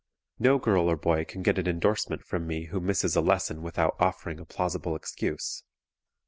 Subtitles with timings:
[0.39, 3.95] No girl or boy can get an endorsement from me who misses a lesson without
[3.99, 5.63] offering a plausible excuse.